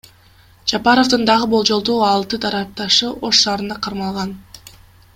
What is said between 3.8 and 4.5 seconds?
кармалган.